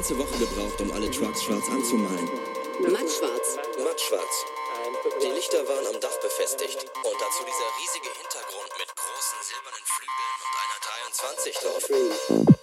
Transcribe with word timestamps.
ganze 0.00 0.16
Woche 0.18 0.38
gebraucht, 0.38 0.80
um 0.80 0.90
alle 0.92 1.10
Trucks 1.10 1.42
schwarz 1.42 1.68
anzumalen. 1.68 2.30
Mattschwarz. 2.88 3.58
Mattschwarz. 3.84 4.46
Die 5.22 5.26
Lichter 5.26 5.68
waren 5.68 5.94
am 5.94 6.00
Dach 6.00 6.18
befestigt. 6.22 6.86
Und 7.04 7.16
dazu 7.20 7.44
dieser 7.44 7.68
riesige 7.78 8.08
Hintergrund 8.16 8.72
mit 8.78 8.96
großen 8.96 9.38
silbernen 9.44 9.84
Flügeln 9.84 10.36
und 10.40 10.54
einer 10.64 10.78
23 11.12 11.58
drauf. 11.58 12.59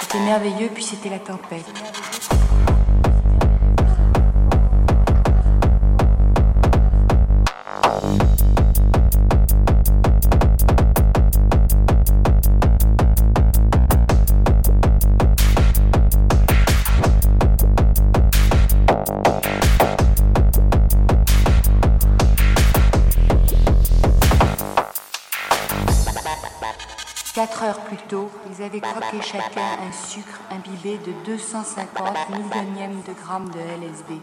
C'était 0.00 0.18
merveilleux, 0.20 0.68
puis 0.74 0.84
c'était 0.84 1.08
la 1.08 1.18
tempête. 1.18 1.64
Ils 28.50 28.62
avaient 28.62 28.80
croqué 28.80 29.20
chacun 29.22 29.78
un 29.86 29.92
sucre 29.92 30.40
imbibé 30.50 30.98
de 30.98 31.12
250 31.24 32.30
millionièmes 32.30 33.02
de 33.06 33.12
grammes 33.12 33.50
de 33.50 33.58
LSD. 33.58 34.20